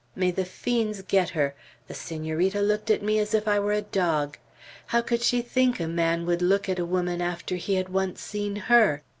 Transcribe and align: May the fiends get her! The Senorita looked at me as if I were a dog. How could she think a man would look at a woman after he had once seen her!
May 0.15 0.31
the 0.31 0.45
fiends 0.45 1.03
get 1.03 1.29
her! 1.29 1.53
The 1.87 1.93
Senorita 1.93 2.59
looked 2.59 2.89
at 2.89 3.03
me 3.03 3.19
as 3.19 3.35
if 3.35 3.47
I 3.47 3.59
were 3.59 3.71
a 3.73 3.83
dog. 3.83 4.35
How 4.87 5.01
could 5.03 5.21
she 5.21 5.43
think 5.43 5.79
a 5.79 5.87
man 5.87 6.25
would 6.25 6.41
look 6.41 6.67
at 6.67 6.79
a 6.79 6.85
woman 6.87 7.21
after 7.21 7.55
he 7.55 7.75
had 7.75 7.89
once 7.89 8.19
seen 8.19 8.55
her! 8.55 9.03